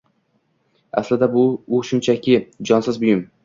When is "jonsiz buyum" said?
2.73-3.27